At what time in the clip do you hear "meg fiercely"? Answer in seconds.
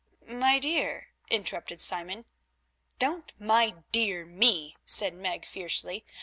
5.13-6.07